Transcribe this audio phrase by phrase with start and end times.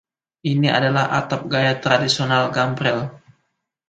[0.51, 2.99] Ini adalah atap gaya tradisional gambrel.